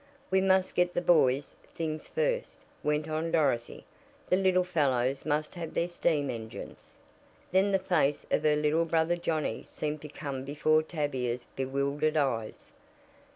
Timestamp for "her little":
8.41-8.85